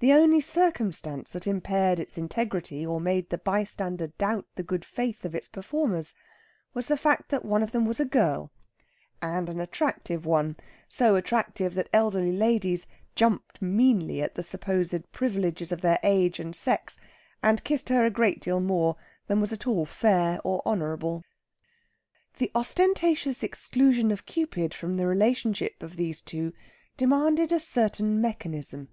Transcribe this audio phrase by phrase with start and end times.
[0.00, 5.24] The only circumstance that impaired its integrity or made the bystander doubt the good faith
[5.24, 6.14] of its performers
[6.74, 8.50] was the fact that one of them was a girl,
[9.20, 10.56] and an attractive one
[10.88, 16.56] so attractive that elderly ladies jumped meanly at the supposed privileges of their age and
[16.56, 16.98] sex,
[17.40, 18.96] and kissed her a great deal more
[19.28, 21.22] than was at all fair or honourable.
[22.38, 26.52] The ostentatious exclusion of Cupid from the relationship of these two
[26.96, 28.88] demanded a certain mechanism.